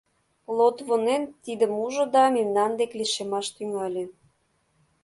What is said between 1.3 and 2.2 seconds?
тидым ужо